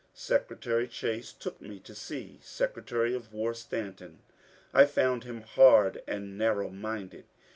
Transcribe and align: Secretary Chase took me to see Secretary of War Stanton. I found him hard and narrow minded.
Secretary 0.15 0.87
Chase 0.87 1.31
took 1.31 1.61
me 1.61 1.77
to 1.81 1.93
see 1.93 2.39
Secretary 2.41 3.13
of 3.13 3.31
War 3.31 3.53
Stanton. 3.53 4.17
I 4.73 4.85
found 4.87 5.25
him 5.25 5.41
hard 5.41 6.01
and 6.07 6.39
narrow 6.39 6.69
minded. 6.71 7.25